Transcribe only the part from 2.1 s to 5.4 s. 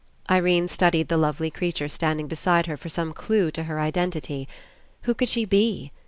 ing beside her for some clue to her identity. Who could